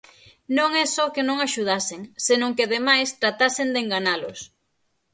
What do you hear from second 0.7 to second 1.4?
é só que non